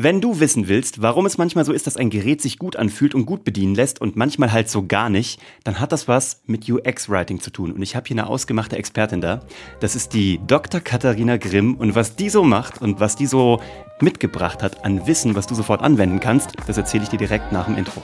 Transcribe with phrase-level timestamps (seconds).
[0.00, 3.16] Wenn du wissen willst, warum es manchmal so ist, dass ein Gerät sich gut anfühlt
[3.16, 6.70] und gut bedienen lässt und manchmal halt so gar nicht, dann hat das was mit
[6.70, 7.72] UX-Writing zu tun.
[7.72, 9.40] Und ich habe hier eine ausgemachte Expertin da.
[9.80, 10.80] Das ist die Dr.
[10.80, 11.74] Katharina Grimm.
[11.74, 13.60] Und was die so macht und was die so
[14.00, 17.64] mitgebracht hat an Wissen, was du sofort anwenden kannst, das erzähle ich dir direkt nach
[17.64, 18.00] dem Intro.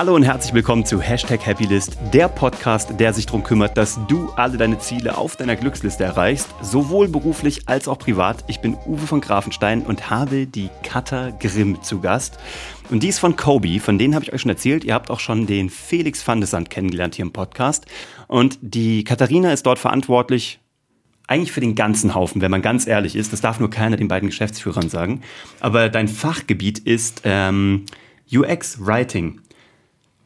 [0.00, 4.30] Hallo und herzlich willkommen zu Hashtag Happylist, der Podcast, der sich darum kümmert, dass du
[4.30, 8.42] alle deine Ziele auf deiner Glücksliste erreichst, sowohl beruflich als auch privat.
[8.46, 12.38] Ich bin Uwe von Grafenstein und habe die Katha Grimm zu Gast.
[12.88, 14.84] Und die ist von Kobe, von denen habe ich euch schon erzählt.
[14.84, 17.84] Ihr habt auch schon den Felix van de Sand kennengelernt hier im Podcast.
[18.26, 20.60] Und die Katharina ist dort verantwortlich
[21.26, 23.34] eigentlich für den ganzen Haufen, wenn man ganz ehrlich ist.
[23.34, 25.20] Das darf nur keiner den beiden Geschäftsführern sagen.
[25.60, 27.84] Aber dein Fachgebiet ist ähm,
[28.32, 29.42] UX-Writing.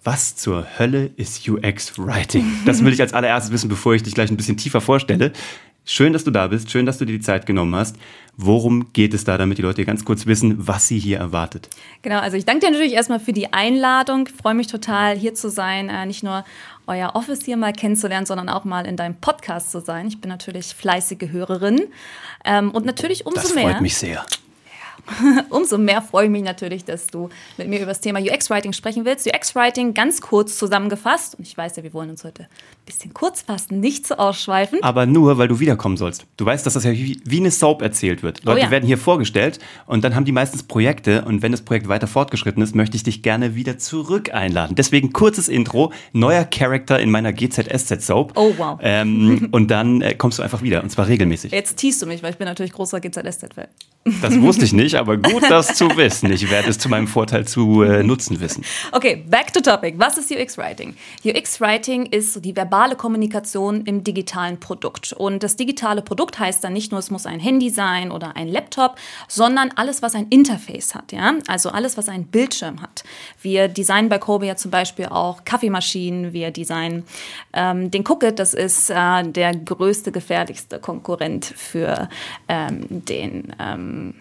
[0.04, 2.44] Was zur Hölle ist UX-Writing?
[2.66, 5.32] Das will ich als allererstes wissen, bevor ich dich gleich ein bisschen tiefer vorstelle.
[5.86, 6.70] Schön, dass du da bist.
[6.70, 7.96] Schön, dass du dir die Zeit genommen hast.
[8.36, 11.70] Worum geht es da, damit die Leute ganz kurz wissen, was sie hier erwartet?
[12.02, 14.28] Genau, also ich danke dir natürlich erstmal für die Einladung.
[14.28, 15.88] Ich freue mich total, hier zu sein.
[15.88, 16.44] Äh, nicht nur
[16.86, 20.06] euer Office hier mal kennenzulernen, sondern auch mal in deinem Podcast zu sein.
[20.08, 21.82] Ich bin natürlich fleißige Hörerin.
[22.44, 23.64] Ähm, und natürlich umso mehr.
[23.64, 24.26] Das freut mich sehr.
[25.50, 29.04] Umso mehr freue ich mich natürlich, dass du mit mir über das Thema UX-Writing sprechen
[29.04, 29.26] willst.
[29.26, 31.36] UX-Writing ganz kurz zusammengefasst.
[31.36, 32.48] Und ich weiß ja, wir wollen uns heute
[32.84, 34.82] bisschen kurz fassen, nicht zu ausschweifen.
[34.82, 36.26] Aber nur, weil du wiederkommen sollst.
[36.36, 38.40] Du weißt, dass das ja wie, eine Soap erzählt wird.
[38.42, 38.70] Oh Leute ja.
[38.70, 41.24] werden hier vorgestellt und dann haben die meistens Projekte.
[41.24, 44.74] Und wenn das Projekt weiter fortgeschritten ist, möchte ich dich gerne wieder zurück einladen.
[44.76, 48.32] Deswegen kurzes Intro, neuer Charakter in meiner GZSZ-Soap.
[48.36, 48.78] Oh, wow.
[48.82, 51.52] Ähm, und dann äh, kommst du einfach wieder, und zwar regelmäßig.
[51.52, 53.68] Jetzt teast du mich, weil ich bin natürlich großer GZSZ-Fan.
[54.20, 56.30] Das wusste ich nicht, aber gut, das zu wissen.
[56.30, 58.62] Ich werde es zu meinem Vorteil zu äh, nutzen wissen.
[58.92, 59.94] Okay, back to topic.
[59.98, 60.94] Was ist UX-Writing?
[61.24, 65.12] UX-Writing ist so die verbale Kommunikation im digitalen Produkt.
[65.12, 68.48] Und das digitale Produkt heißt dann nicht nur, es muss ein Handy sein oder ein
[68.48, 68.96] Laptop,
[69.28, 71.12] sondern alles, was ein Interface hat.
[71.12, 71.34] Ja?
[71.46, 73.04] Also alles, was einen Bildschirm hat.
[73.40, 76.32] Wir designen bei Kobe ja zum Beispiel auch Kaffeemaschinen.
[76.32, 77.04] Wir designen
[77.52, 78.38] ähm, den Cookit.
[78.38, 82.08] Das ist äh, der größte, gefährlichste Konkurrent für
[82.48, 84.14] ähm, den ähm,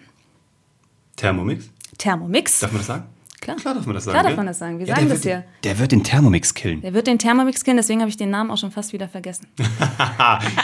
[1.16, 1.70] Thermomix?
[1.98, 2.60] Thermomix.
[2.60, 3.13] Darf man das sagen?
[3.44, 3.56] Klar.
[3.56, 4.14] Klar darf man das sagen.
[4.14, 4.78] Klar darf man das sagen.
[4.78, 5.44] Wir ja, sagen das hier.
[5.64, 6.80] Der wird den Thermomix killen.
[6.80, 9.46] Der wird den Thermomix killen, deswegen habe ich den Namen auch schon fast wieder vergessen.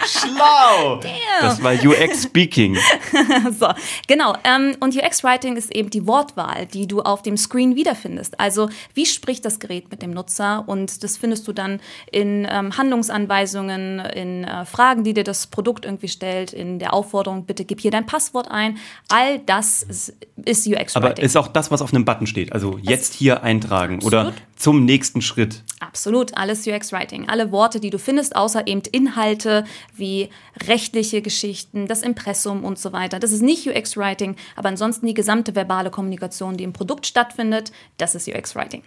[0.07, 0.97] Schlau!
[0.97, 1.13] Damn.
[1.43, 2.79] Das war UX-Speaking.
[3.59, 3.69] so,
[4.07, 4.35] genau.
[4.45, 8.41] Ähm, und UX-Writing ist eben die Wortwahl, die du auf dem Screen wiederfindest.
[8.41, 10.65] Also, wie spricht das Gerät mit dem Nutzer?
[10.67, 11.81] Und das findest du dann
[12.11, 17.45] in ähm, Handlungsanweisungen, in äh, Fragen, die dir das Produkt irgendwie stellt, in der Aufforderung,
[17.45, 18.79] bitte gib hier dein Passwort ein.
[19.11, 20.15] All das ist,
[20.47, 20.95] ist UX-Writing.
[20.95, 22.55] Aber ist auch das, was auf einem Button steht.
[22.55, 24.13] Also jetzt hier eintragen Absolut.
[24.13, 25.63] oder zum nächsten Schritt.
[25.81, 27.29] Absolut, alles UX-Writing.
[27.29, 29.65] Alle Worte, die du findest, außer eben Inhalte
[29.97, 30.29] wie
[30.67, 33.19] rechtliche Geschichten, das Impressum und so weiter.
[33.19, 38.15] Das ist nicht UX-Writing, aber ansonsten die gesamte verbale Kommunikation, die im Produkt stattfindet, das
[38.15, 38.83] ist UX-Writing.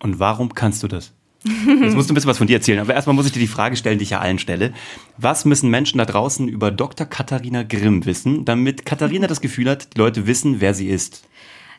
[0.00, 1.12] Und warum kannst du das?
[1.44, 2.80] Jetzt musst du ein bisschen was von dir erzählen.
[2.80, 4.72] Aber erstmal muss ich dir die Frage stellen, die ich ja allen stelle.
[5.18, 7.06] Was müssen Menschen da draußen über Dr.
[7.06, 11.27] Katharina Grimm wissen, damit Katharina das Gefühl hat, die Leute wissen, wer sie ist?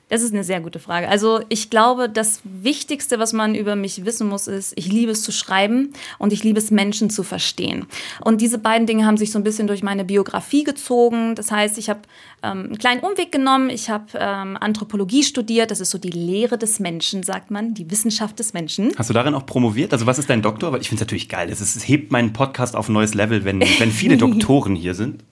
[0.09, 1.07] Das ist eine sehr gute Frage.
[1.07, 5.21] Also ich glaube, das Wichtigste, was man über mich wissen muss, ist, ich liebe es
[5.21, 7.85] zu schreiben und ich liebe es, Menschen zu verstehen.
[8.19, 11.35] Und diese beiden Dinge haben sich so ein bisschen durch meine Biografie gezogen.
[11.35, 12.01] Das heißt, ich habe
[12.41, 13.69] ähm, einen kleinen Umweg genommen.
[13.69, 15.69] Ich habe ähm, Anthropologie studiert.
[15.69, 18.91] Das ist so die Lehre des Menschen, sagt man, die Wissenschaft des Menschen.
[18.97, 19.93] Hast du darin auch promoviert?
[19.93, 20.71] Also was ist dein Doktor?
[20.71, 21.49] Weil ich finde es natürlich geil.
[21.51, 24.95] Es, ist, es hebt meinen Podcast auf ein neues Level, wenn, wenn viele Doktoren hier
[24.95, 25.23] sind.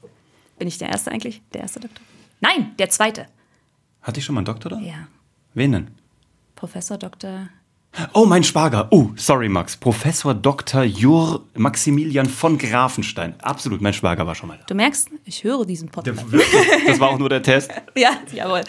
[0.59, 1.41] Bin ich der Erste eigentlich?
[1.53, 2.03] Der erste Doktor?
[2.41, 3.25] Nein, der Zweite.
[4.07, 4.79] Hatte ich schon mal einen Doktor da?
[4.79, 5.09] Ja.
[5.53, 5.87] Wen denn?
[6.55, 7.49] Professor Dr.
[8.13, 8.87] Oh, mein Schwager.
[8.91, 9.75] Oh, sorry, Max.
[9.75, 10.83] Professor Dr.
[10.83, 13.33] Jur Maximilian von Grafenstein.
[13.41, 14.65] Absolut, mein Schwager war schon mal da.
[14.67, 16.23] Du merkst, ich höre diesen Podcast.
[16.85, 17.71] Das war auch nur der Test.
[17.95, 18.61] ja, jawohl.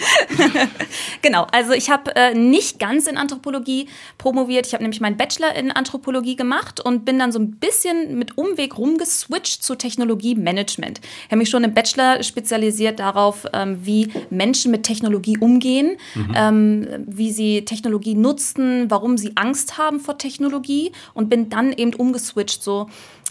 [1.22, 4.66] genau, also ich habe äh, nicht ganz in Anthropologie promoviert.
[4.66, 8.38] Ich habe nämlich meinen Bachelor in Anthropologie gemacht und bin dann so ein bisschen mit
[8.38, 11.00] Umweg rumgeswitcht zu Technologiemanagement.
[11.02, 16.32] Ich habe mich schon im Bachelor spezialisiert darauf, ähm, wie Menschen mit Technologie umgehen, mhm.
[16.34, 21.94] ähm, wie sie Technologie nutzen, warum sie Angst haben vor Technologie und bin dann eben
[21.94, 22.88] umgeswitcht, so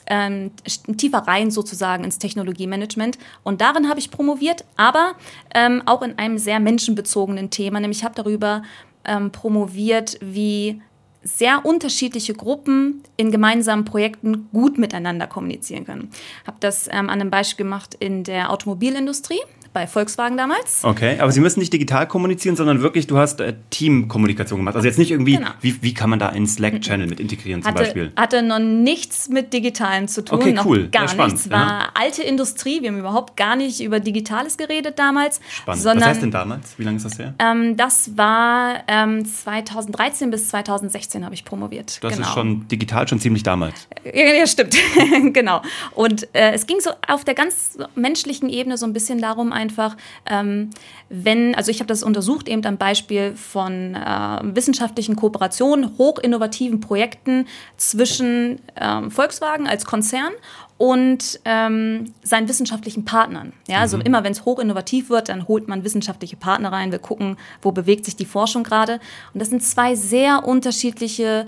[0.08, 0.52] ähm,
[0.98, 3.18] tiefer rein sozusagen ins Technologiemanagement.
[3.44, 5.14] Und darin habe ich promoviert, aber
[5.54, 8.64] ähm, auch in einem sehr menschenbezogenen Thema, nämlich ich habe darüber
[9.06, 10.82] ähm, promoviert, wie
[11.24, 16.10] sehr unterschiedliche Gruppen in gemeinsamen Projekten gut miteinander kommunizieren können.
[16.46, 19.42] Habe das ähm, an einem Beispiel gemacht in der Automobilindustrie
[19.78, 20.84] bei Volkswagen damals.
[20.84, 24.76] Okay, aber Sie müssen nicht digital kommunizieren, sondern wirklich, du hast äh, Teamkommunikation gemacht.
[24.76, 25.52] Also jetzt nicht irgendwie, genau.
[25.62, 28.12] wie, wie kann man da einen Slack-Channel mit integrieren zum hatte, Beispiel?
[28.16, 30.40] Hatte noch nichts mit Digitalen zu tun.
[30.40, 30.86] Okay, cool.
[30.86, 31.52] Noch gar ja, nichts.
[31.52, 31.90] War ja.
[31.94, 32.82] alte Industrie.
[32.82, 35.42] Wir haben überhaupt gar nicht über Digitales geredet damals.
[35.48, 35.84] Spannend.
[35.84, 36.80] Sondern, Was heißt denn damals?
[36.80, 37.36] Wie lange ist das her?
[37.38, 42.04] Ähm, das war ähm, 2013 bis 2016 habe ich promoviert.
[42.04, 42.28] Das genau.
[42.28, 43.88] ist schon digital schon ziemlich damals.
[44.04, 44.76] Ja, ja stimmt.
[45.34, 45.62] genau.
[45.94, 49.98] Und äh, es ging so auf der ganz menschlichen Ebene so ein bisschen darum, einfach,
[50.25, 50.69] ähm,
[51.10, 57.48] wenn, also ich habe das untersucht eben am Beispiel von äh, wissenschaftlichen Kooperationen, hochinnovativen Projekten
[57.75, 60.31] zwischen ähm, Volkswagen als Konzern
[60.78, 63.54] und ähm, seinen wissenschaftlichen Partnern.
[63.68, 64.04] Ja, also mhm.
[64.04, 66.92] immer wenn es hochinnovativ wird, dann holt man wissenschaftliche Partner rein.
[66.92, 69.00] Wir gucken, wo bewegt sich die Forschung gerade.
[69.34, 71.48] Und das sind zwei sehr unterschiedliche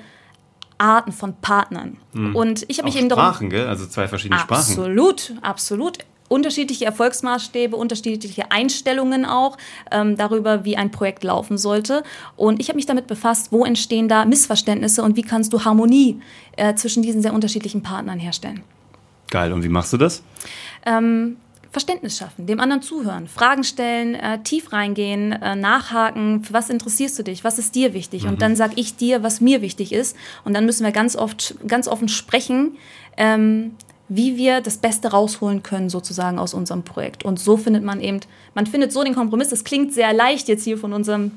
[0.79, 1.97] Arten von Partnern.
[2.13, 2.35] Mhm.
[2.35, 3.67] Und ich habe mich Auch eben Sprachen, gell?
[3.67, 4.59] Also zwei verschiedene Sprachen.
[4.59, 5.97] Absolut, absolut
[6.29, 9.57] unterschiedliche Erfolgsmaßstäbe, unterschiedliche Einstellungen auch
[9.91, 12.03] ähm, darüber, wie ein Projekt laufen sollte.
[12.37, 16.21] Und ich habe mich damit befasst, wo entstehen da Missverständnisse und wie kannst du Harmonie
[16.55, 18.63] äh, zwischen diesen sehr unterschiedlichen Partnern herstellen.
[19.29, 20.23] Geil, und wie machst du das?
[20.85, 21.37] Ähm,
[21.71, 27.19] Verständnis schaffen, dem anderen zuhören, Fragen stellen, äh, tief reingehen, äh, nachhaken, für was interessierst
[27.19, 28.23] du dich, was ist dir wichtig?
[28.23, 28.29] Mhm.
[28.29, 30.15] Und dann sage ich dir, was mir wichtig ist.
[30.45, 32.77] Und dann müssen wir ganz oft, ganz offen sprechen,
[33.17, 33.75] ähm,
[34.09, 37.23] wie wir das Beste rausholen können, sozusagen aus unserem Projekt.
[37.23, 38.19] Und so findet man eben,
[38.55, 39.49] man findet so den Kompromiss.
[39.49, 41.31] Das klingt sehr leicht jetzt hier von unserem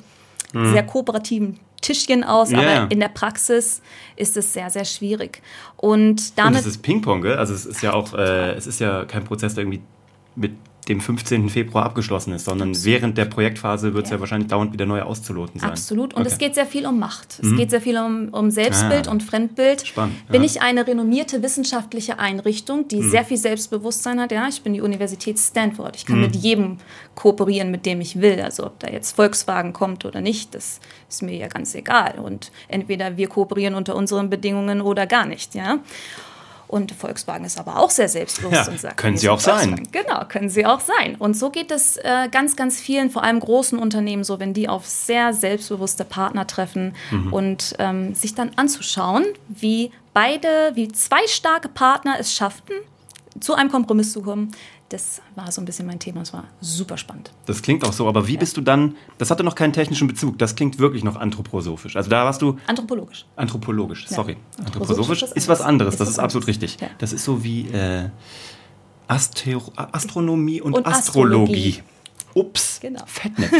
[0.52, 0.72] mhm.
[0.72, 2.60] sehr kooperativen Tischchen aus, yeah.
[2.60, 3.82] aber in der Praxis
[4.16, 5.42] ist es sehr, sehr schwierig.
[5.76, 6.54] Und damit.
[6.54, 7.36] Und es ist Ping-Pong, gell?
[7.36, 9.82] Also es ist ja auch, äh, es ist ja kein Prozess, der irgendwie
[10.36, 10.52] mit
[10.88, 11.49] dem 15.
[11.49, 12.87] Februar abgeschlossen ist, sondern Absolut.
[12.87, 14.17] während der Projektphase wird es ja.
[14.17, 14.20] ja.
[14.20, 15.70] wahrscheinlich dauernd wieder neu auszuloten sein.
[15.70, 16.12] Absolut.
[16.14, 16.32] Und okay.
[16.32, 17.38] es geht sehr viel um Macht.
[17.40, 17.56] Es mhm.
[17.56, 19.12] geht sehr viel um, um Selbstbild ah.
[19.12, 19.87] und Fremdbild.
[19.87, 20.26] Spannend.
[20.29, 20.46] Bin ja.
[20.46, 23.11] ich eine renommierte wissenschaftliche Einrichtung, die mhm.
[23.11, 24.32] sehr viel Selbstbewusstsein hat?
[24.32, 25.94] Ja, ich bin die Universität Stanford.
[25.94, 26.23] Ich kann mhm.
[26.23, 26.79] mit jedem
[27.14, 28.40] kooperieren, mit dem ich will.
[28.40, 32.19] Also ob da jetzt Volkswagen kommt oder nicht, das ist mir ja ganz egal.
[32.19, 35.55] Und entweder wir kooperieren unter unseren Bedingungen oder gar nicht.
[35.55, 35.79] Ja.
[36.72, 39.86] Und Volkswagen ist aber auch sehr selbstbewusst ja, und sagt, können sie auch sein.
[39.92, 41.16] Genau, können sie auch sein.
[41.16, 44.70] Und so geht es äh, ganz, ganz vielen, vor allem großen Unternehmen so, wenn die
[44.70, 47.30] auf sehr selbstbewusste Partner treffen mhm.
[47.30, 52.72] und ähm, sich dann anzuschauen, wie beide, wie zwei starke Partner es schafften,
[53.38, 54.52] zu einem Kompromiss zu kommen,
[54.93, 56.21] das war so ein bisschen mein Thema.
[56.21, 57.31] Es war super spannend.
[57.47, 58.41] Das klingt auch so, aber wie ja.
[58.41, 61.97] bist du dann, das hatte noch keinen technischen Bezug, das klingt wirklich noch anthroposophisch.
[61.97, 62.59] Also da warst du...
[62.67, 63.25] Anthropologisch.
[63.37, 64.37] Anthropologisch, sorry.
[64.59, 64.67] Ja.
[64.67, 66.79] Anthroposophisch ist, ist was anderes, ist das ist absolut richtig.
[66.81, 66.89] Ja.
[66.99, 68.11] Das ist so wie äh,
[69.09, 71.53] Astro Astronomie und, und Astrologie.
[71.53, 71.83] Astrologie.
[72.35, 73.03] Ups, genau.
[73.06, 73.53] Fettnäpf.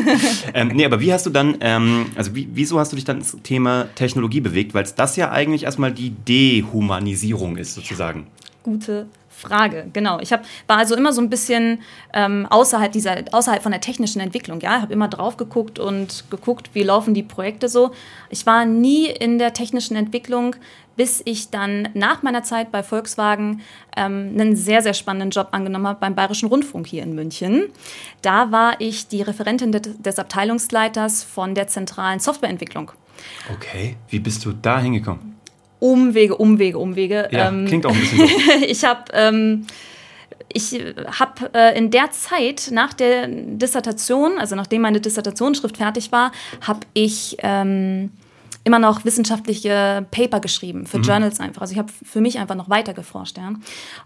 [0.55, 3.19] ähm, nee, aber wie hast du dann, ähm, also wie, wieso hast du dich dann
[3.19, 4.73] ins Thema Technologie bewegt?
[4.73, 8.29] Weil es das ja eigentlich erstmal die Dehumanisierung ist, sozusagen.
[8.63, 10.21] Gute Frage, genau.
[10.21, 11.81] Ich hab, war also immer so ein bisschen
[12.13, 14.61] ähm, außerhalb, dieser, außerhalb von der technischen Entwicklung.
[14.61, 17.93] Ja, ich habe immer drauf geguckt und geguckt, wie laufen die Projekte so.
[18.31, 20.55] Ich war nie in der technischen Entwicklung,
[20.97, 23.63] bis ich dann nach meiner Zeit bei Volkswagen
[23.97, 27.65] ähm, einen sehr, sehr spannenden Job angenommen habe beim Bayerischen Rundfunk hier in München.
[28.21, 32.93] Da war ich die Referentin des Abteilungsleiters von der zentralen Softwareentwicklung.
[33.53, 35.32] Okay, wie bist du da hingekommen?
[35.83, 37.29] Umwege, Umwege, Umwege.
[37.33, 38.65] Ja, ähm, klingt auch ein bisschen so.
[38.67, 39.67] ich habe ähm,
[40.53, 46.31] ich habe äh, in der Zeit nach der Dissertation, also nachdem meine Dissertationsschrift fertig war,
[46.61, 48.11] habe ich ähm,
[48.63, 51.05] immer noch wissenschaftliche Paper geschrieben für mhm.
[51.05, 51.63] Journals einfach.
[51.63, 53.39] Also ich habe für mich einfach noch weiter geforscht.
[53.39, 53.55] Ja.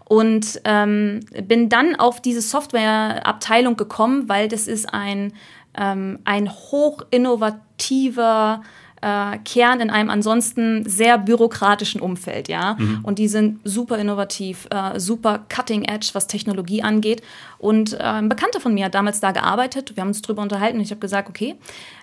[0.05, 5.33] Und ähm, bin dann auf diese Softwareabteilung gekommen, weil das ist ein,
[5.77, 8.63] ähm, ein hoch innovativer
[9.01, 12.75] äh, Kern in einem ansonsten sehr bürokratischen Umfeld, ja.
[12.79, 12.99] Mhm.
[13.03, 17.21] Und die sind super innovativ, äh, super cutting edge, was Technologie angeht.
[17.57, 19.95] Und äh, ein Bekannter von mir hat damals da gearbeitet.
[19.95, 20.77] Wir haben uns darüber unterhalten.
[20.77, 21.55] Und ich habe gesagt, okay,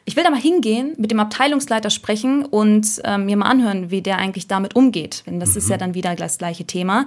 [0.04, 4.02] ich will da mal hingehen, mit dem Abteilungsleiter sprechen und äh, mir mal anhören, wie
[4.02, 5.24] der eigentlich damit umgeht.
[5.26, 5.58] Denn das mhm.
[5.58, 7.06] ist ja dann wieder das gleiche Thema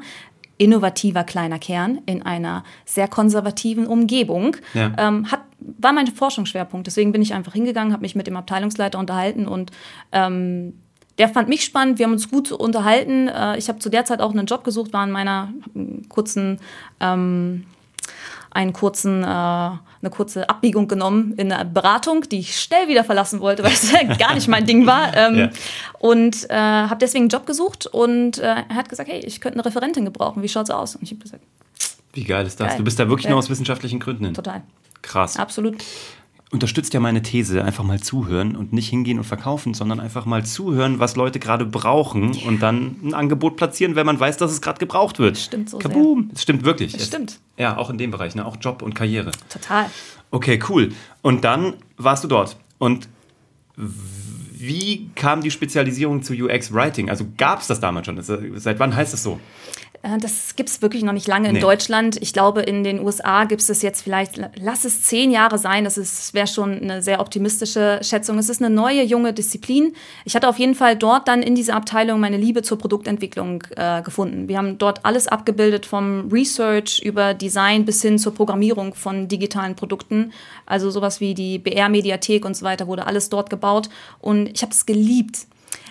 [0.57, 4.91] innovativer kleiner Kern in einer sehr konservativen Umgebung, ja.
[4.97, 6.87] ähm, hat, war mein Forschungsschwerpunkt.
[6.87, 9.71] Deswegen bin ich einfach hingegangen, habe mich mit dem Abteilungsleiter unterhalten und
[10.11, 10.73] ähm,
[11.17, 13.27] der fand mich spannend, wir haben uns gut unterhalten.
[13.27, 15.51] Äh, ich habe zu der Zeit auch einen Job gesucht, war in meiner
[16.09, 16.59] kurzen
[16.99, 17.65] ähm,
[18.57, 23.39] einen kurzen, äh, eine kurze Abbiegung genommen in einer Beratung, die ich schnell wieder verlassen
[23.39, 25.15] wollte, weil es gar nicht mein Ding war.
[25.15, 25.49] Ähm, ja.
[25.99, 29.59] Und äh, habe deswegen einen Job gesucht und äh, er hat gesagt, hey, ich könnte
[29.59, 30.95] eine Referentin gebrauchen, wie schaut's aus?
[30.95, 31.43] Und ich habe gesagt,
[32.13, 32.69] wie geil ist das?
[32.69, 32.77] Geil.
[32.77, 33.31] Du bist da wirklich geil.
[33.31, 34.33] nur aus wissenschaftlichen Gründen hin.
[34.33, 34.63] Total.
[35.01, 35.37] Krass.
[35.37, 35.77] Absolut.
[36.51, 40.45] unterstützt ja meine These, einfach mal zuhören und nicht hingehen und verkaufen, sondern einfach mal
[40.45, 42.47] zuhören, was Leute gerade brauchen yeah.
[42.47, 45.37] und dann ein Angebot platzieren, wenn man weiß, dass es gerade gebraucht wird.
[45.37, 46.31] Stimmt so Kaboom.
[46.33, 46.95] Es stimmt wirklich.
[46.95, 47.39] Es stimmt.
[47.57, 48.45] Ja, auch in dem Bereich, ne?
[48.45, 49.31] auch Job und Karriere.
[49.49, 49.89] Total.
[50.31, 50.93] Okay, cool.
[51.21, 52.57] Und dann warst du dort.
[52.77, 53.09] Und
[53.75, 57.09] wie kam die Spezialisierung zu UX Writing?
[57.09, 58.21] Also gab es das damals schon?
[58.21, 59.39] Seit wann heißt das so?
[60.07, 61.59] Äh, das gibt es wirklich noch nicht lange in nee.
[61.59, 62.17] Deutschland.
[62.21, 65.83] Ich glaube, in den USA gibt es das jetzt vielleicht, lass es zehn Jahre sein.
[65.83, 68.37] Das wäre schon eine sehr optimistische Schätzung.
[68.37, 69.93] Es ist eine neue, junge Disziplin.
[70.25, 74.01] Ich hatte auf jeden Fall dort dann in dieser Abteilung meine Liebe zur Produktentwicklung äh,
[74.01, 74.47] gefunden.
[74.47, 79.75] Wir haben dort alles abgebildet, vom Research über Design bis hin zur Programmierung von digitalen
[79.75, 80.31] Produkten.
[80.65, 83.89] Also sowas wie die BR-Mediathek und so weiter wurde alles dort gebaut.
[84.19, 85.47] Und ich habe es geliebt.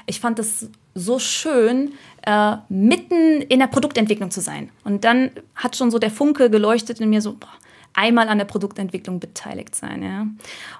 [0.06, 1.92] Ich fand es so schön,
[2.26, 4.70] äh, mitten in der Produktentwicklung zu sein.
[4.84, 7.48] Und dann hat schon so der Funke geleuchtet in mir so, boah,
[7.94, 10.02] einmal an der Produktentwicklung beteiligt sein.
[10.02, 10.26] Ja.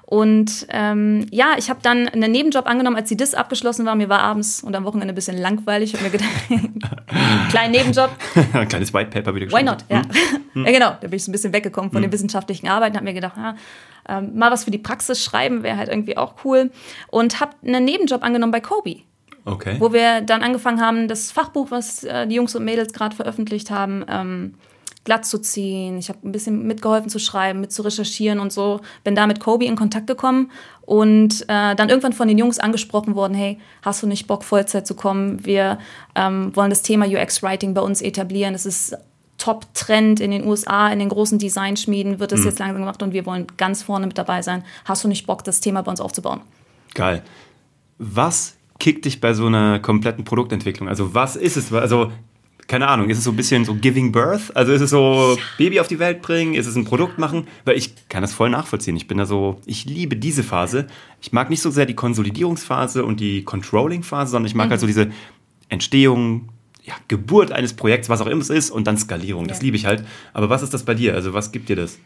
[0.03, 3.95] Und ähm, ja, ich habe dann einen Nebenjob angenommen, als die DIS abgeschlossen war.
[3.95, 5.93] Mir war abends und am Wochenende ein bisschen langweilig.
[5.93, 8.11] Ich habe mir gedacht, kleinen Nebenjob.
[8.53, 9.67] Ein kleines White Paper wieder geschrieben.
[9.67, 9.85] Why not?
[9.89, 10.01] Ja.
[10.53, 10.65] Hm.
[10.65, 10.89] ja, genau.
[11.01, 12.09] Da bin ich so ein bisschen weggekommen von hm.
[12.09, 12.95] den wissenschaftlichen Arbeiten.
[12.95, 13.55] Habe mir gedacht, ja,
[14.07, 16.71] ähm, mal was für die Praxis schreiben wäre halt irgendwie auch cool.
[17.09, 18.97] Und habe einen Nebenjob angenommen bei Kobe.
[19.47, 19.77] Okay.
[19.79, 23.71] Wo wir dann angefangen haben, das Fachbuch, was äh, die Jungs und Mädels gerade veröffentlicht
[23.71, 24.55] haben, ähm,
[25.05, 25.97] glatt zu ziehen.
[25.97, 28.81] Ich habe ein bisschen mitgeholfen zu schreiben, mit zu recherchieren und so.
[29.05, 30.51] Bin da mit Kobe in Kontakt gekommen
[30.81, 34.85] und äh, dann irgendwann von den Jungs angesprochen worden, hey, hast du nicht Bock, Vollzeit
[34.85, 35.45] zu kommen?
[35.45, 35.79] Wir
[36.15, 38.53] ähm, wollen das Thema UX-Writing bei uns etablieren.
[38.53, 38.97] Es ist
[39.37, 42.47] Top-Trend in den USA, in den großen Designschmieden wird das mhm.
[42.47, 44.65] jetzt langsam gemacht und wir wollen ganz vorne mit dabei sein.
[44.83, 46.41] Hast du nicht Bock, das Thema bei uns aufzubauen?
[46.93, 47.23] Geil.
[47.97, 50.87] Was kickt dich bei so einer kompletten Produktentwicklung?
[50.87, 51.73] Also was ist es?
[51.73, 52.11] Also
[52.67, 54.55] keine Ahnung, ist es so ein bisschen so Giving Birth?
[54.55, 56.53] Also ist es so Baby auf die Welt bringen?
[56.53, 57.47] Ist es ein Produkt machen?
[57.63, 58.97] Weil ich kann das voll nachvollziehen.
[58.97, 60.87] Ich bin da so, ich liebe diese Phase.
[61.21, 64.71] Ich mag nicht so sehr die Konsolidierungsphase und die Controlling-Phase, sondern ich mag mhm.
[64.71, 65.11] halt so diese
[65.69, 66.49] Entstehung,
[66.83, 69.47] ja, Geburt eines Projekts, was auch immer es ist, und dann Skalierung.
[69.47, 70.03] Das liebe ich halt.
[70.33, 71.13] Aber was ist das bei dir?
[71.13, 71.97] Also was gibt dir das?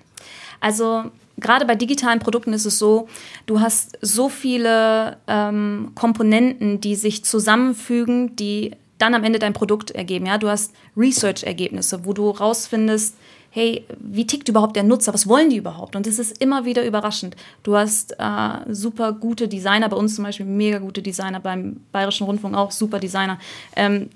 [0.61, 3.09] Also gerade bei digitalen Produkten ist es so,
[3.45, 9.91] du hast so viele ähm, Komponenten, die sich zusammenfügen, die dann am Ende dein Produkt
[9.91, 10.27] ergeben.
[10.27, 10.37] Ja?
[10.37, 13.15] Du hast Research-Ergebnisse, wo du rausfindest,
[13.49, 15.13] hey, wie tickt überhaupt der Nutzer?
[15.13, 15.95] Was wollen die überhaupt?
[15.95, 17.35] Und es ist immer wieder überraschend.
[17.63, 22.25] Du hast äh, super gute Designer, bei uns zum Beispiel mega gute Designer, beim Bayerischen
[22.25, 23.39] Rundfunk auch super Designer,
[23.75, 24.09] ähm,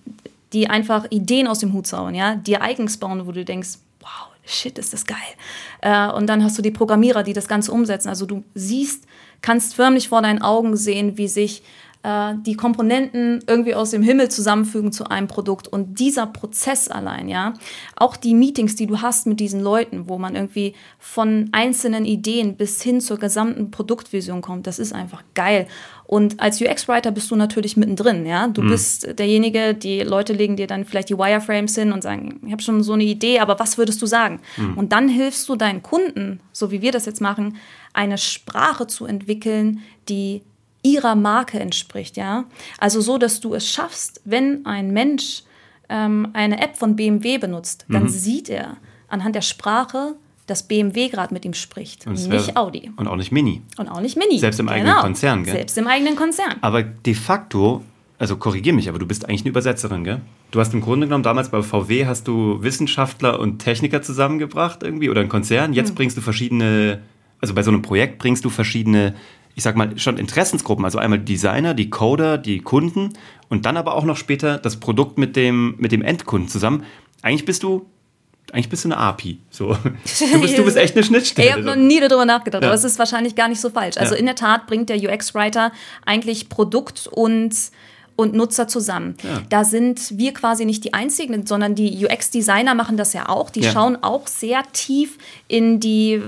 [0.53, 4.34] die einfach Ideen aus dem Hut zaubern, ja, dir eigens bauen, wo du denkst, wow,
[4.45, 5.17] shit, ist das geil.
[5.81, 8.09] Äh, und dann hast du die Programmierer, die das Ganze umsetzen.
[8.09, 9.05] Also du siehst,
[9.41, 11.63] kannst förmlich vor deinen Augen sehen, wie sich
[12.45, 15.67] die Komponenten irgendwie aus dem Himmel zusammenfügen zu einem Produkt.
[15.67, 17.53] Und dieser Prozess allein, ja,
[17.95, 22.57] auch die Meetings, die du hast mit diesen Leuten, wo man irgendwie von einzelnen Ideen
[22.57, 25.67] bis hin zur gesamten Produktvision kommt, das ist einfach geil.
[26.05, 28.47] Und als UX-Writer bist du natürlich mittendrin, ja.
[28.47, 28.69] Du mhm.
[28.69, 32.61] bist derjenige, die Leute legen dir dann vielleicht die Wireframes hin und sagen, ich habe
[32.61, 34.41] schon so eine Idee, aber was würdest du sagen?
[34.57, 34.77] Mhm.
[34.77, 37.57] Und dann hilfst du deinen Kunden, so wie wir das jetzt machen,
[37.93, 40.43] eine Sprache zu entwickeln, die
[40.85, 42.45] ihrer Marke entspricht, ja.
[42.77, 45.41] Also so, dass du es schaffst, wenn ein Mensch
[45.89, 48.09] ähm, eine App von BMW benutzt, dann mhm.
[48.09, 48.77] sieht er
[49.07, 50.15] anhand der Sprache,
[50.45, 52.91] dass BMW gerade mit ihm spricht, und nicht Audi.
[52.97, 53.63] Und auch nicht Mini.
[53.77, 54.37] Und auch nicht Mini.
[54.37, 54.77] Selbst im genau.
[54.77, 55.55] eigenen Konzern, gell?
[55.55, 56.55] Selbst im eigenen Konzern.
[56.61, 57.83] Aber de facto,
[58.19, 60.21] also korrigier mich, aber du bist eigentlich eine Übersetzerin, gell?
[60.51, 65.09] Du hast im Grunde genommen damals bei VW hast du Wissenschaftler und Techniker zusammengebracht irgendwie
[65.09, 65.73] oder ein Konzern.
[65.73, 65.95] Jetzt hm.
[65.95, 67.01] bringst du verschiedene,
[67.41, 69.15] also bei so einem Projekt bringst du verschiedene
[69.55, 73.13] ich sag mal, schon Interessensgruppen, also einmal die Designer, die Coder, die Kunden
[73.49, 76.83] und dann aber auch noch später das Produkt mit dem, mit dem Endkunden zusammen.
[77.21, 77.85] Eigentlich bist du
[78.51, 79.39] eigentlich bist du eine API.
[79.49, 79.75] So.
[80.33, 81.47] Du, bist, du bist echt eine Schnittstelle.
[81.47, 82.69] Ich habe noch nie darüber nachgedacht, ja.
[82.69, 83.97] aber es ist wahrscheinlich gar nicht so falsch.
[83.97, 84.19] Also ja.
[84.19, 85.71] in der Tat bringt der UX-Writer
[86.05, 87.55] eigentlich Produkt und
[88.15, 89.15] und Nutzer zusammen.
[89.23, 89.41] Ja.
[89.49, 93.49] Da sind wir quasi nicht die Einzigen, sondern die UX-Designer machen das ja auch.
[93.49, 93.71] Die ja.
[93.71, 95.17] schauen auch sehr tief
[95.47, 96.21] in die,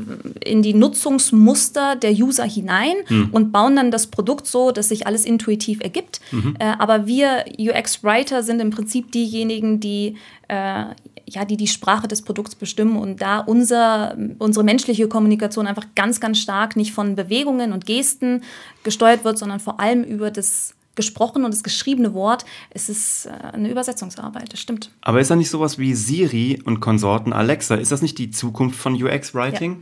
[0.43, 3.29] in die Nutzungsmuster der User hinein mhm.
[3.31, 6.19] und bauen dann das Produkt so, dass sich alles intuitiv ergibt.
[6.31, 6.55] Mhm.
[6.59, 10.17] Äh, aber wir UX-Writer sind im Prinzip diejenigen, die
[10.49, 10.85] äh,
[11.29, 16.21] ja, die die Sprache des Produkts bestimmen und da unser, unsere menschliche Kommunikation einfach ganz,
[16.21, 18.43] ganz stark nicht von Bewegungen und Gesten
[18.83, 22.43] gesteuert wird, sondern vor allem über das gesprochene und das geschriebene Wort.
[22.71, 24.91] Es ist äh, eine Übersetzungsarbeit, das stimmt.
[24.99, 27.75] Aber ist da nicht sowas wie Siri und Konsorten Alexa?
[27.75, 29.77] Ist das nicht die Zukunft von UX-Writing?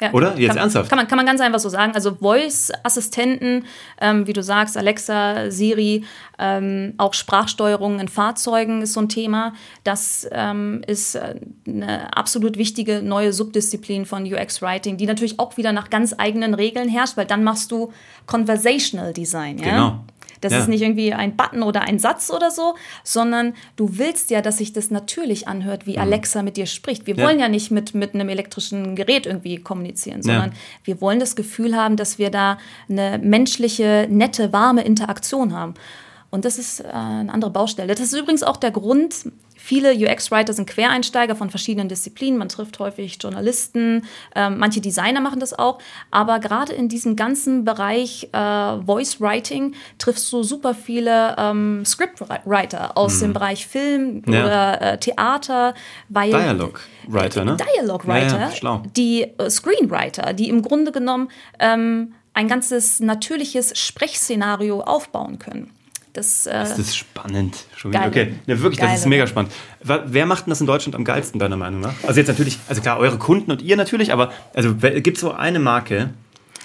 [0.00, 0.36] Ja, Oder?
[0.36, 0.90] Jetzt kann, ernsthaft?
[0.90, 1.92] Kann man, kann man ganz einfach so sagen.
[1.94, 3.64] Also Voice-Assistenten,
[3.98, 6.04] ähm, wie du sagst, Alexa, Siri,
[6.38, 9.54] ähm, auch Sprachsteuerung in Fahrzeugen ist so ein Thema.
[9.84, 15.72] Das ähm, ist äh, eine absolut wichtige neue Subdisziplin von UX-Writing, die natürlich auch wieder
[15.72, 17.90] nach ganz eigenen Regeln herrscht, weil dann machst du
[18.26, 19.58] Conversational Design.
[19.58, 19.64] Ja?
[19.64, 20.04] Genau.
[20.46, 20.60] Das Ja.
[20.60, 22.74] ist nicht irgendwie ein Button oder ein Satz oder so,
[23.04, 27.06] sondern du willst ja, dass sich das natürlich anhört, wie Alexa mit dir spricht.
[27.06, 27.20] Wir Mhm.
[27.20, 27.26] Ja.
[27.26, 30.52] wollen ja nicht mit, mit einem elektrischen Gerät irgendwie kommunizieren, sondern
[30.84, 35.74] wir wollen das Gefühl haben, dass wir da eine menschliche, nette, warme Interaktion haben.
[36.30, 37.94] Und das ist äh, eine andere Baustelle.
[37.94, 39.26] Das ist übrigens auch der Grund,
[39.66, 42.38] viele UX-Writer sind Quereinsteiger von verschiedenen Disziplinen.
[42.38, 44.04] Man trifft häufig Journalisten,
[44.36, 45.78] ähm, manche Designer machen das auch.
[46.12, 52.96] Aber gerade in diesem ganzen Bereich äh, Voice Writing triffst du super viele ähm, Scriptwriter
[52.96, 54.44] aus dem Bereich Film Ja.
[54.44, 55.74] oder äh, Theater.
[56.08, 57.56] Weil Dialogue Writer, ne?
[57.56, 63.76] Dialogue Writer, Ja, ja, die äh, Screenwriter, die im Grunde genommen ähm, ein ganzes natürliches
[63.78, 65.70] Sprechszenario aufbauen können.
[66.16, 67.66] Das, äh, Das ist spannend.
[67.76, 68.08] Schon wieder.
[68.08, 68.08] Geil.
[68.08, 69.28] Okay, ja, wirklich, das Geil, ist mega oder?
[69.28, 69.52] spannend.
[69.82, 71.92] Wer macht denn das in Deutschland am geilsten, deiner Meinung nach?
[72.06, 75.32] Also jetzt natürlich, also klar, eure Kunden und ihr natürlich, aber also gibt es so
[75.32, 76.14] eine Marke,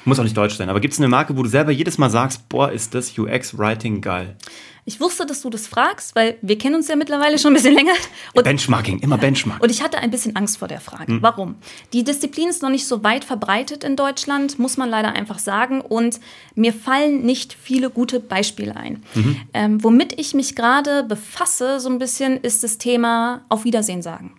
[0.05, 2.09] muss auch nicht deutsch sein, aber gibt es eine Marke, wo du selber jedes Mal
[2.09, 4.35] sagst, boah, ist das UX-Writing geil?
[4.83, 7.75] ich wusste, dass du das fragst, weil wir kennen uns ja mittlerweile schon ein bisschen
[7.75, 7.93] länger.
[8.33, 9.61] Und Benchmarking, immer Benchmark.
[9.61, 11.13] Und ich hatte ein bisschen Angst vor der Frage.
[11.13, 11.21] Hm.
[11.21, 11.55] Warum?
[11.93, 15.81] Die Disziplin ist noch nicht so weit verbreitet in Deutschland, muss man leider einfach sagen.
[15.81, 16.19] Und
[16.55, 19.03] mir fallen nicht viele gute Beispiele ein.
[19.13, 19.35] Mhm.
[19.53, 24.33] Ähm, womit ich mich gerade befasse, so ein bisschen, ist das Thema Auf Wiedersehen sagen.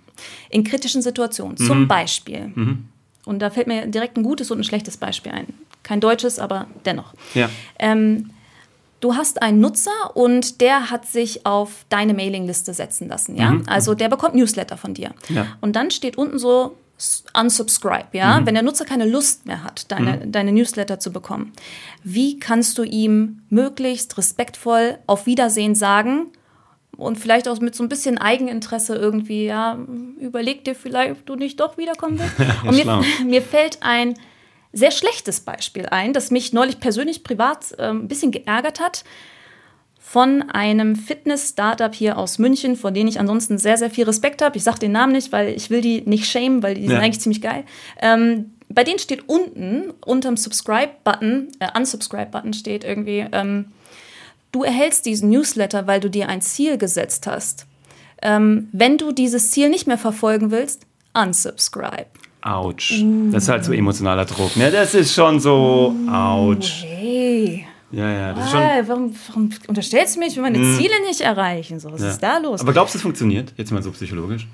[0.51, 1.57] In kritischen Situationen.
[1.59, 1.67] Mhm.
[1.67, 2.53] Zum Beispiel.
[3.25, 5.47] Und da fällt mir direkt ein gutes und ein schlechtes Beispiel ein.
[5.83, 7.15] Kein deutsches, aber dennoch.
[7.35, 7.49] Ja.
[7.79, 8.31] Ähm,
[9.01, 13.61] du hast einen Nutzer und der hat sich auf deine Mailingliste setzen lassen, ja?
[13.67, 15.13] Also der bekommt Newsletter von dir.
[15.29, 15.37] Mhm.
[15.37, 15.47] Ja.
[15.61, 16.77] Und dann steht unten so
[17.35, 18.41] unsubscribe, ja?
[18.41, 18.47] Mhm.
[18.47, 21.53] Wenn der Nutzer keine Lust mehr hat, deine, deine Newsletter zu bekommen.
[22.05, 26.27] Wie kannst du ihm möglichst respektvoll auf Wiedersehen sagen?
[26.99, 29.79] Und vielleicht auch mit so ein bisschen Eigeninteresse irgendwie, ja,
[30.21, 32.65] überleg dir vielleicht, ob du nicht doch wiederkommen willst.
[32.65, 34.15] Und mir, mir fällt ein
[34.73, 39.05] sehr schlechtes Beispiel ein, das mich neulich persönlich privat ähm, ein bisschen geärgert hat.
[39.99, 44.57] Von einem Fitness-Startup hier aus München, vor denen ich ansonsten sehr, sehr viel Respekt habe.
[44.59, 46.99] Ich sage den Namen nicht, weil ich will die nicht shamen, weil die sind Ja.
[46.99, 47.65] eigentlich ziemlich geil.
[48.01, 53.67] Ähm, bei denen steht unten, unterm Subscribe-Button, äh, Unsubscribe-Button steht irgendwie, ähm,
[54.53, 57.67] du erhältst diesen Newsletter, weil du dir ein Ziel gesetzt hast.
[58.23, 62.07] Ähm, wenn du dieses Ziel nicht mehr verfolgen willst, unsubscribe.
[62.43, 63.03] Autsch.
[63.31, 64.57] Das ist halt so emotionaler Druck.
[64.57, 64.71] Ne?
[64.71, 66.85] Das ist schon so, Autsch.
[66.85, 68.61] Hey, Ja, ja, das ist schon.
[68.61, 71.79] warum, warum unterstellst du mich, wenn meine Ziele nicht erreichen?
[71.79, 72.09] So, was ja.
[72.09, 72.61] ist da los?
[72.61, 73.53] Aber glaubst du, es funktioniert?
[73.57, 74.47] Jetzt mal so psychologisch.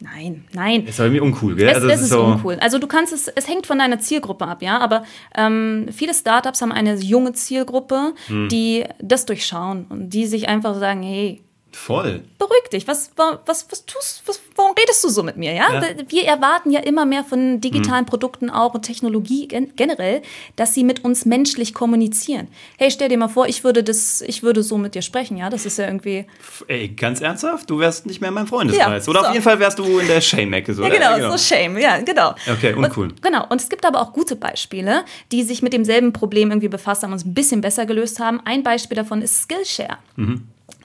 [0.00, 0.86] Nein, nein.
[0.86, 1.68] Ist aber irgendwie uncool, gell?
[1.68, 2.56] Es, also, es es ist so, uncool.
[2.60, 4.78] Also du kannst es, es hängt von deiner Zielgruppe ab, ja.
[4.78, 5.04] Aber
[5.36, 8.48] ähm, viele Startups haben eine junge Zielgruppe, Hm.
[8.48, 11.42] die das durchschauen und die sich einfach sagen, hey,
[11.78, 12.22] Voll.
[12.38, 15.66] beruhig dich, was, wa- was, was tust, was, warum redest du so mit mir, ja?
[15.72, 15.82] Ja.
[16.08, 20.22] Wir erwarten ja immer mehr von digitalen Produkten auch und Technologie gen generell,
[20.56, 22.48] dass sie mit uns menschlich kommunizieren.
[22.78, 25.50] Hey, stell dir mal vor, ich würde das, ich würde so mit dir sprechen, ja?
[25.50, 26.24] Das ist ja irgendwie,
[26.66, 29.06] Ey, ganz ernsthaft, du wärst nicht mehr in meinem Freundeskreis.
[29.06, 29.32] Ja, Oder auf so.
[29.32, 30.72] jeden Fall wärst du in der Shame-Ecke.
[30.74, 31.16] So, Ja, oder?
[31.18, 32.34] genau, so Shame, ja, genau.
[32.50, 33.08] Okay, uncool.
[33.08, 36.68] Und, genau, und es gibt aber auch gute Beispiele, die sich mit demselben Problem irgendwie
[36.68, 38.40] befasst haben und es ein bisschen besser gelöst haben.
[38.44, 39.98] Ein Beispiel davon ist Skillshare.
[40.16, 40.26] Das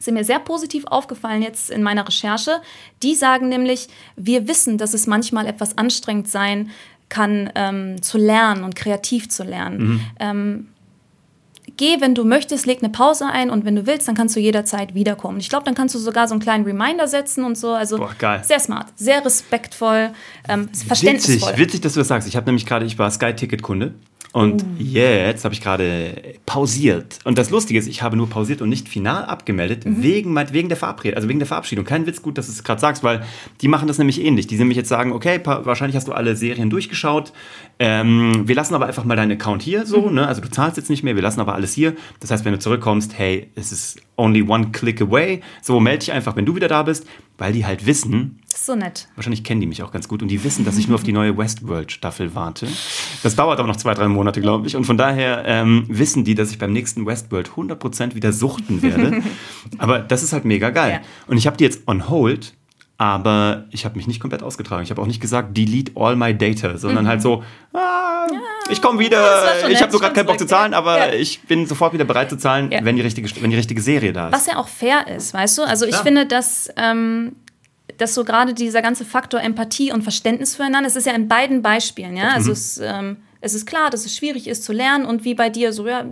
[0.08, 2.62] ist mir sehr positiv aufgefallen jetzt in meiner Recherche.
[3.04, 6.72] Die sagen nämlich, wir wissen, dass es manchmal etwas anstrengend sein
[7.10, 10.02] kann, ähm, zu lernen und kreativ zu lernen.
[10.20, 10.68] Ähm,
[11.78, 14.40] geh, wenn du möchtest, leg eine Pause ein und wenn du willst, dann kannst du
[14.40, 15.40] jederzeit wiederkommen.
[15.40, 17.72] Ich glaube, dann kannst du sogar so einen kleinen Reminder setzen und so.
[17.72, 18.42] Also Boah, geil.
[18.44, 20.12] sehr smart, sehr respektvoll,
[20.48, 21.58] ähm, Witzig, verständnisvoll.
[21.58, 22.28] witzig, dass du das sagst.
[22.28, 23.94] Ich habe nämlich gerade, ich war Sky-Ticket-Kunde.
[24.34, 24.66] Und Oh.
[24.82, 27.20] jetzt habe ich gerade pausiert.
[27.26, 30.04] Und das Lustige ist, ich habe nur pausiert und nicht final abgemeldet, Mhm.
[30.04, 31.84] wegen, wegen der Verabredung, also wegen der Verabschiedung.
[31.84, 33.24] Kein Witz, gut, dass du es gerade sagst, weil
[33.60, 34.48] die machen das nämlich ähnlich.
[34.48, 37.34] Die nämlich jetzt sagen, okay, wahrscheinlich hast du alle Serien durchgeschaut.
[37.84, 40.14] Ähm, wir lassen aber einfach mal deinen Account hier so, Mhm.
[40.14, 40.28] ne?
[40.28, 41.96] Also du zahlst jetzt nicht mehr, wir lassen aber alles hier.
[42.20, 45.42] Das heißt, wenn du zurückkommst, hey, es ist only one click away.
[45.64, 47.08] So, melde dich einfach, wenn du wieder da bist,
[47.40, 49.08] weil die halt wissen, so nett.
[49.16, 51.14] Wahrscheinlich kennen die mich auch ganz gut und die wissen, dass ich nur auf die
[51.14, 52.68] neue Westworld-Staffel warte.
[53.24, 54.76] Das dauert aber noch zwei, drei Monate, glaube ich.
[54.76, 59.24] Und von daher ähm, wissen die, dass ich beim nächsten Westworld 100% wieder suchten werde.
[59.80, 61.00] aber das ist halt mega geil.
[61.02, 61.08] Ja.
[61.28, 62.54] Und ich habe die jetzt on hold,
[63.02, 64.84] aber ich habe mich nicht komplett ausgetragen.
[64.84, 68.28] Ich habe auch nicht gesagt, delete all my data, sondern halt so, ah,
[68.70, 69.10] ich komme Mhm.
[69.10, 69.70] das wieder.
[69.70, 70.78] Ich habe gerade schon keinen Bock zu zahlen, ja.
[70.78, 71.14] aber Ja.
[71.14, 72.86] ich bin sofort wieder bereit zu zahlen, Ja.
[72.86, 74.34] wenn, die richtige, wenn die richtige Serie da ist.
[74.36, 75.64] Was ja auch fair ist, weißt du?
[75.64, 77.36] Also ich finde, dass ähm,
[77.98, 81.62] dass so gerade dieser ganze Faktor Empathie und Verständnis füreinander, es ist ja in beiden
[81.64, 82.54] Beispielen, ja, also Mhm.
[82.54, 85.74] es, ähm, es ist klar, dass es schwierig ist zu lernen und wie bei dir
[85.74, 86.06] so, ja,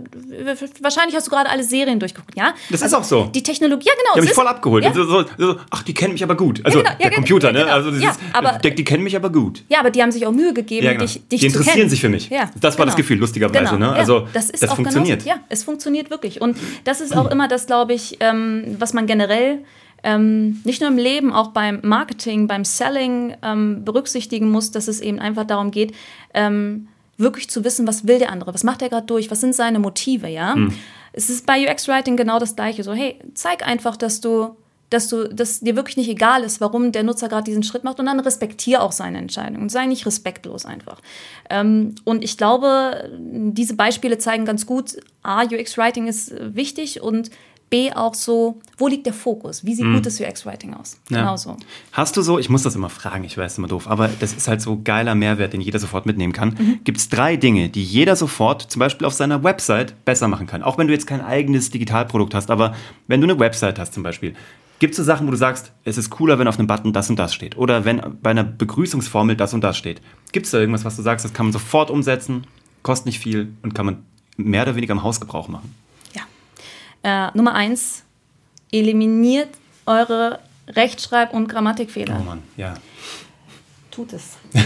[0.80, 2.54] wahrscheinlich hast du gerade alle Serien durchgeguckt, ja?
[2.70, 3.24] Das ist also auch so.
[3.32, 4.04] Die Technologie, ja genau.
[4.14, 4.84] Die haben mich ist- voll abgeholt.
[4.84, 6.60] Ja, So, so, so, ach, die kennen mich aber gut.
[6.64, 7.60] Also genau, ja, der genau, Computer, ne?
[7.60, 7.72] genau.
[7.72, 9.64] Also das Ja, ist, aber- der, die kennen mich aber gut.
[9.68, 11.00] ja, aber die haben sich auch Mühe gegeben, genau.
[11.00, 11.90] dich, dich die zu interessieren kennen.
[11.90, 12.28] sich für mich.
[12.30, 13.02] Ja, das war das genau.
[13.04, 13.74] Gefühl, lustigerweise.
[13.74, 13.92] Genau, Ne?
[13.92, 15.22] Also das, ist auch funktioniert.
[15.24, 16.40] Genauso, ja, es funktioniert wirklich.
[16.40, 19.64] Und das ist auch immer das, glaube ich, ähm, was man generell
[20.02, 25.00] ähm, nicht nur im Leben, auch beim Marketing, beim Selling ähm, berücksichtigen muss, dass es
[25.00, 25.92] eben einfach darum geht,
[26.32, 26.88] ähm,
[27.20, 29.78] wirklich zu wissen, was will der andere, was macht er gerade durch, was sind seine
[29.78, 30.54] Motive, ja.
[30.54, 30.72] Hm.
[31.12, 32.84] Es ist bei UX-Writing genau das Gleiche.
[32.84, 34.56] So, hey, zeig einfach, dass du
[34.90, 38.00] dass du, dass dir wirklich nicht egal ist, warum der Nutzer gerade diesen Schritt macht
[38.00, 41.00] und dann respektiere auch seine Entscheidung und sei nicht respektlos einfach.
[41.48, 47.30] Ähm, und ich glaube, diese Beispiele zeigen ganz gut, A, UX-Writing ist wichtig und
[47.70, 49.64] B, auch so, wo liegt der Fokus?
[49.64, 50.98] Wie sieht gutes UX-Writing aus?
[51.08, 51.20] Ja.
[51.20, 51.56] Genau so.
[51.92, 54.48] Hast du so, ich muss das immer fragen, ich weiß, immer doof, aber das ist
[54.48, 56.56] halt so geiler Mehrwert, den jeder sofort mitnehmen kann.
[56.58, 56.80] Mhm.
[56.82, 60.64] Gibt es drei Dinge, die jeder sofort zum Beispiel auf seiner Website besser machen kann?
[60.64, 62.74] Auch wenn du jetzt kein eigenes Digitalprodukt hast, aber
[63.06, 64.34] wenn du eine Website hast zum Beispiel,
[64.80, 67.08] gibt es so Sachen, wo du sagst, es ist cooler, wenn auf einem Button das
[67.08, 67.56] und das steht?
[67.56, 70.00] Oder wenn bei einer Begrüßungsformel das und das steht?
[70.32, 72.48] Gibt es da irgendwas, was du sagst, das kann man sofort umsetzen,
[72.82, 73.98] kostet nicht viel und kann man
[74.36, 75.72] mehr oder weniger im Hausgebrauch machen?
[77.02, 78.04] Äh, Nummer eins,
[78.72, 79.48] eliminiert
[79.86, 82.18] eure Rechtschreib- und Grammatikfehler.
[82.20, 82.74] Oh Mann, ja.
[83.90, 84.36] Tut es.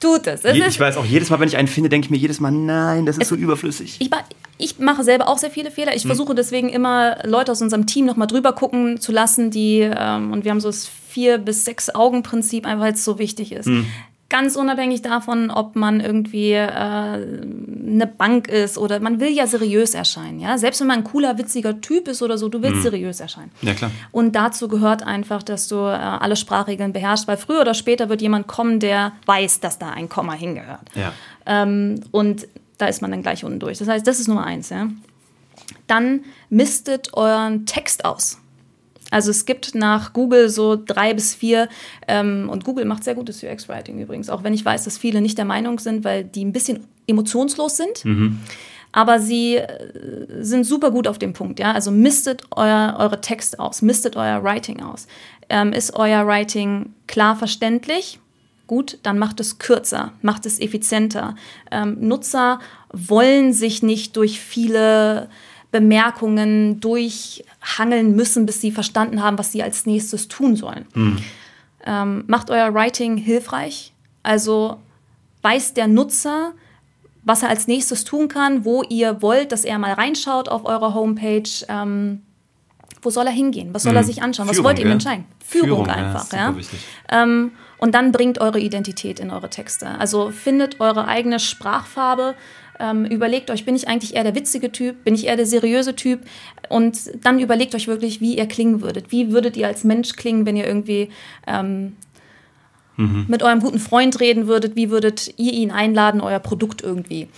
[0.00, 0.44] Tut es.
[0.44, 2.38] es Je, ich weiß auch, jedes Mal, wenn ich einen finde, denke ich mir jedes
[2.38, 3.96] Mal, nein, das ist so überflüssig.
[4.00, 4.10] ich,
[4.58, 5.92] ich mache selber auch sehr viele Fehler.
[5.92, 5.96] Hm.
[5.96, 10.32] Ich versuche deswegen immer Leute aus unserem Team nochmal drüber gucken zu lassen, die, ähm,
[10.32, 13.52] und wir haben so das vier bis sechs Augen Prinzip, einfach weil es so wichtig
[13.52, 13.66] ist.
[13.66, 13.86] Hm.
[14.34, 19.94] Ganz unabhängig davon, ob man irgendwie äh, eine Bank ist oder man will ja seriös
[19.94, 20.58] erscheinen, ja.
[20.58, 23.52] Selbst wenn man ein cooler, witziger Typ ist oder so, du willst seriös erscheinen.
[23.62, 23.92] Ja, klar.
[24.10, 28.22] Und dazu gehört einfach, dass du äh, alle Sprachregeln beherrschst, weil früher oder später wird
[28.22, 30.88] jemand kommen, der weiß, dass da ein Komma hingehört.
[30.96, 31.12] Ja.
[31.46, 33.78] Ähm, und da ist man dann gleich unten durch.
[33.78, 34.70] Das heißt, das ist Nummer eins.
[34.70, 34.88] Ja?
[35.86, 38.40] Dann mistet euren Text aus.
[39.14, 41.68] Also es gibt nach Google so drei bis vier,
[42.08, 45.38] ähm, und Google macht sehr gutes UX-Writing übrigens, auch wenn ich weiß, dass viele nicht
[45.38, 48.04] der Meinung sind, weil die ein bisschen emotionslos sind.
[48.90, 51.70] Aber sie äh, sind super gut auf dem Punkt, ja.
[51.70, 55.06] Also mistet euer, eure Texte aus, mistet euer Writing aus.
[55.48, 58.18] Ähm, ist euer Writing klar verständlich?
[58.66, 61.36] Gut, dann macht es kürzer, macht es effizienter.
[61.70, 62.58] Ähm, Nutzer
[62.92, 65.28] wollen sich nicht durch viele
[65.74, 70.86] Bemerkungen durchhangeln müssen, bis sie verstanden haben, was sie als nächstes tun sollen.
[71.84, 73.92] Ähm, macht euer Writing hilfreich.
[74.22, 74.78] Also
[75.42, 76.52] weiß der Nutzer,
[77.24, 80.94] was er als nächstes tun kann, wo ihr wollt, dass er mal reinschaut auf eure
[80.94, 81.50] Homepage.
[81.66, 82.22] Ähm,
[83.02, 83.74] wo soll er hingehen?
[83.74, 84.46] Was soll er sich anschauen?
[84.46, 85.24] Was Führung, wollt ihr ihm entscheiden?
[85.44, 86.32] Führung, Führung, ja, einfach.
[86.32, 86.78] Ja, wichtig.
[87.10, 89.88] Ähm, und dann bringt eure Identität in eure Texte.
[89.98, 92.36] Also findet eure eigene Sprachfarbe.
[92.84, 95.04] Ähm, überlegt euch, bin ich eigentlich eher der witzige Typ?
[95.04, 96.20] Bin ich eher der seriöse Typ?
[96.68, 99.10] Und dann überlegt euch wirklich, wie ihr klingen würdet.
[99.10, 101.08] Wie würdet ihr als Mensch klingen, wenn ihr irgendwie
[101.46, 101.94] ähm,
[102.96, 104.76] mit eurem guten Freund reden würdet?
[104.76, 107.28] Wie würdet ihr ihn einladen, euer Produkt irgendwie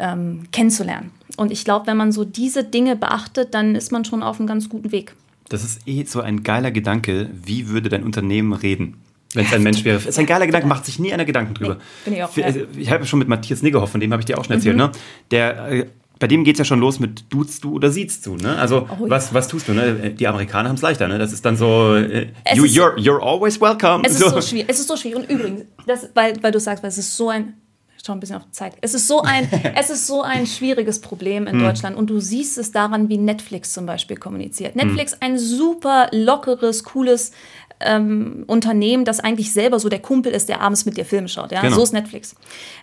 [0.00, 1.12] ähm, kennenzulernen?
[1.36, 4.48] Und ich glaube, wenn man so diese Dinge beachtet, dann ist man schon auf einem
[4.48, 5.14] ganz guten Weg.
[5.48, 7.30] Das ist eh so ein geiler Gedanke.
[7.32, 8.96] Wie würde dein Unternehmen reden?
[9.34, 9.98] Wenn es ein Mensch wäre.
[9.98, 11.74] Ist ein geiler Gedanke, macht sich nie einer Gedanken drüber.
[11.74, 12.44] Nee, finde ich auch, ja.
[12.46, 14.76] also, Ich habe schon mit Matthias Niggerhoff, von dem habe ich dir auch schon erzählt,
[14.76, 14.82] Mhm.
[14.84, 14.92] ne?
[15.30, 15.86] Der, äh,
[16.18, 18.56] bei dem geht es ja schon los mit duzt du oder siehst du, ne?
[18.58, 19.10] Also, Oh, ja.
[19.10, 20.10] was, was tust du, ne?
[20.10, 21.18] Die Amerikaner haben es leichter, ne?
[21.18, 24.02] Das ist dann so, äh, you, ist- you're, you're always welcome.
[24.04, 24.66] Es ist so schwierig.
[24.68, 25.18] Es ist so schwierig.
[25.18, 27.54] Und übrigens, das, weil, weil du sagst, weil es ist so ein.
[27.98, 28.74] Ich schau ein bisschen auf die Zeit.
[28.80, 31.96] Es ist so ein, es ist so ein schwieriges Problem in Deutschland.
[31.96, 34.76] Und du siehst es daran, wie Netflix zum Beispiel kommuniziert.
[34.76, 37.32] Netflix, ein super lockeres, cooles
[37.80, 41.52] ähm, Unternehmen, das eigentlich selber so der Kumpel ist, der abends mit dir Filme schaut.
[41.52, 41.60] Ja?
[41.62, 41.76] Genau.
[41.76, 42.34] So ist Netflix.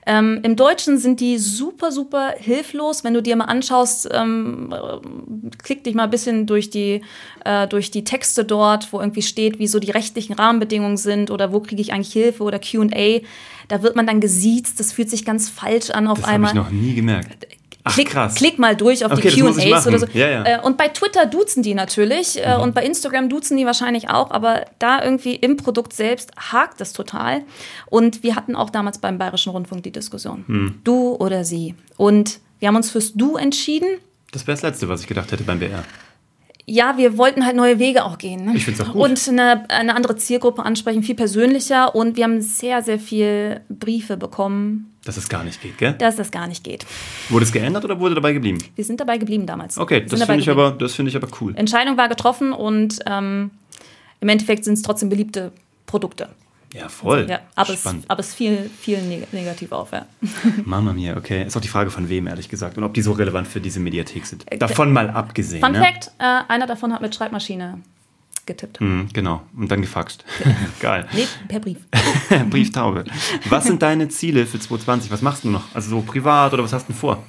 [0.06, 3.04] Ähm, Im Deutschen sind die super, super hilflos.
[3.04, 4.74] Wenn du dir mal anschaust, ähm,
[5.64, 7.02] klick dich mal ein bisschen durch die,
[7.44, 11.52] äh, durch die Texte dort, wo irgendwie steht, wie so die rechtlichen Rahmenbedingungen sind oder
[11.52, 13.22] wo kriege ich eigentlich Hilfe oder QA.
[13.68, 16.52] Da wird man dann gesiezt, das fühlt sich ganz falsch an auf Das habe einmal.
[16.52, 17.48] ich noch nie gemerkt.
[17.88, 18.34] Ach, Klick, krass.
[18.34, 20.08] klick mal durch auf Okay, die das QAs oder so.
[20.14, 20.44] Ja, ja.
[20.44, 24.32] Äh, Und bei Twitter duzen die natürlich äh, und bei Instagram duzen die wahrscheinlich auch,
[24.32, 27.44] aber da irgendwie im Produkt selbst hakt es total.
[27.86, 30.44] Und wir hatten auch damals beim Bayerischen Rundfunk die Diskussion.
[30.48, 30.80] Hm.
[30.84, 31.76] Du oder sie.
[31.96, 33.88] Und wir haben uns fürs Du entschieden.
[34.32, 35.84] Das wäre das Letzte, was ich gedacht hätte beim BR.
[36.66, 38.46] Ja, wir wollten halt neue Wege auch gehen.
[38.46, 38.54] Ne?
[38.56, 39.02] Ich find's auch gut.
[39.04, 41.94] Und eine, eine andere Zielgruppe ansprechen, viel persönlicher.
[41.94, 45.94] Und wir haben sehr, sehr viel Briefe bekommen, Dass es gar nicht geht, gell?
[45.94, 46.86] dass das gar nicht geht.
[47.30, 48.58] Wurde es geändert oder wurde dabei geblieben?
[48.76, 49.78] Wir sind dabei geblieben damals.
[49.78, 51.56] Okay, das finde ich, aber- das finde ich aber cool.
[51.56, 53.52] Entscheidung war getroffen und ähm,
[54.20, 55.52] im Endeffekt sind es trotzdem beliebte
[55.86, 56.30] Produkte.
[56.74, 57.28] Ja, voll.
[57.30, 60.08] Ja, aber, es, aber es fiel, viel neg negativ auf, ja.
[60.66, 61.46] Mama mia, okay.
[61.46, 62.78] Ist auch die Frage von wem, ehrlich gesagt.
[62.78, 64.44] Und ob die so relevant für diese Mediathek sind.
[64.52, 65.62] Äh, davon mal abgesehen.
[65.64, 65.80] Fun ne?
[65.80, 67.80] Fact: äh, einer davon hat mit Schreibmaschine
[68.46, 68.82] getippt.
[68.82, 69.42] Mhm, genau.
[69.56, 70.24] Und dann gefaxt.
[70.80, 71.08] Geil.
[71.14, 71.78] Nee, per Brief.
[72.50, 73.06] Brieftaube.
[73.50, 75.12] Was sind deine Ziele für 2020?
[75.12, 75.74] Was machst du noch?
[75.74, 77.24] Also so privat oder was hast du denn vor?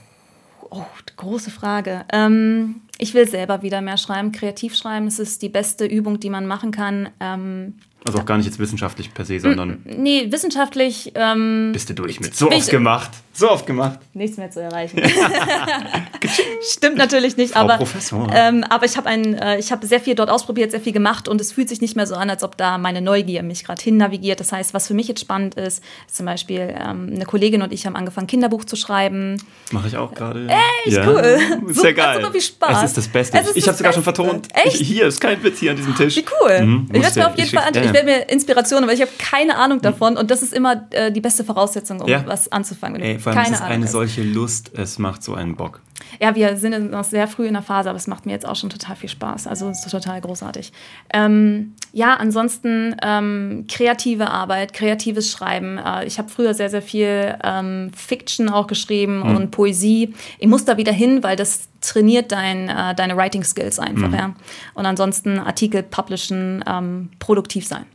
[0.70, 0.84] Oh,
[1.16, 2.04] große Frage.
[2.12, 5.06] Ähm, ich will selber wieder mehr schreiben, kreativ schreiben.
[5.06, 7.08] Es ist die beste Übung, die man machen kann.
[7.20, 7.74] Ähm,
[8.06, 9.78] also auch gar nicht jetzt wissenschaftlich per se, sondern.
[9.84, 11.12] Nee, wissenschaftlich.
[11.14, 12.34] Ähm, bist du durch mit.
[12.34, 13.10] So oft gemacht.
[13.32, 13.98] So oft gemacht.
[14.14, 14.98] Nichts mehr zu erreichen.
[16.72, 17.76] Stimmt natürlich nicht, Frau aber.
[17.76, 18.26] Professor.
[18.32, 21.52] Ähm, aber ich habe äh, hab sehr viel dort ausprobiert, sehr viel gemacht und es
[21.52, 24.40] fühlt sich nicht mehr so an, als ob da meine Neugier mich gerade hin navigiert.
[24.40, 27.74] Das heißt, was für mich jetzt spannend ist, ist zum Beispiel ähm, eine Kollegin und
[27.74, 29.36] ich haben angefangen, Kinderbuch zu schreiben.
[29.70, 30.48] Mache ich auch gerade.
[30.86, 31.06] Echt ja.
[31.06, 31.38] cool.
[31.74, 32.22] Sehr geil.
[32.22, 32.78] So viel Spaß.
[32.78, 33.38] Es ist das Beste.
[33.38, 34.48] Ist ich habe sogar schon vertont.
[34.54, 34.80] Echt?
[34.80, 36.16] Ich, hier ist kein Witz hier an diesem Tisch.
[36.16, 36.62] Wie cool.
[36.64, 37.92] Mhm, ich werde mir auf jeden Fall anschauen.
[37.96, 41.20] Werde mir Inspirationen, weil ich habe keine Ahnung davon und das ist immer äh, die
[41.20, 42.24] beste Voraussetzung, um Ja.
[42.26, 43.02] was anzufangen.
[43.02, 45.80] Ey, vor allem keine es ist Ahnung eine solche Lust, es macht so einen Bock.
[46.20, 48.56] Ja, wir sind noch sehr früh in der Phase, aber es macht mir jetzt auch
[48.56, 49.46] schon total viel Spaß.
[49.46, 50.72] Also es ist total großartig.
[51.12, 55.78] Ähm, ja, ansonsten ähm, kreative Arbeit, kreatives Schreiben.
[55.78, 60.12] Äh, ich habe früher sehr, sehr viel ähm, Fiction auch geschrieben und Poesie.
[60.38, 64.12] Ich muss da wieder hin, weil das trainiert dein, äh, deine Writing Skills einfach.
[64.12, 64.34] Ja.
[64.74, 67.86] Und ansonsten Artikel publishen, ähm, produktiv sein.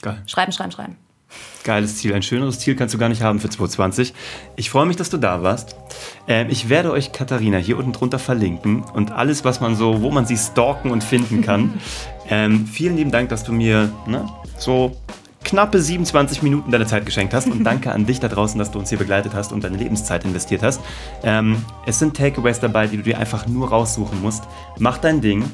[0.00, 0.22] Geil.
[0.24, 0.96] Schreiben, schreiben, schreiben.
[1.64, 2.14] Geiles Ziel.
[2.14, 4.14] Ein schöneres Ziel kannst du gar nicht haben für 2020.
[4.56, 5.76] Ich freue mich, dass du da warst.
[6.26, 10.10] Ähm, ich werde euch Katharina hier unten drunter verlinken und alles, was man so, wo
[10.10, 11.74] man sie stalken und finden kann.
[12.30, 14.96] ähm, vielen lieben Dank, dass du mir ne, so
[15.44, 18.78] knappe 27 Minuten deiner Zeit geschenkt hast und danke an dich da draußen, dass du
[18.78, 20.80] uns hier begleitet hast und deine Lebenszeit investiert hast.
[21.22, 24.44] Ähm, es sind Takeaways dabei, die du dir einfach nur raussuchen musst.
[24.78, 25.44] Mach dein Ding,